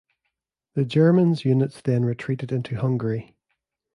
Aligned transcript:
The 0.73 0.83
Germans 0.83 1.45
units 1.45 1.79
then 1.79 2.05
retreated 2.05 2.51
into 2.51 2.73
Hungary. 2.77 3.35